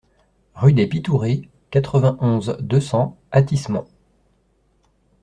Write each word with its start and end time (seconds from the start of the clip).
Rue 0.55 0.73
des 0.73 0.87
Pitourées, 0.87 1.47
quatre-vingt-onze, 1.69 2.57
deux 2.59 2.81
cents 2.81 3.19
Athis-Mons 3.31 3.85